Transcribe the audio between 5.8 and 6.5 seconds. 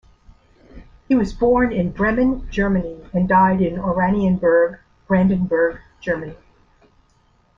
Germany.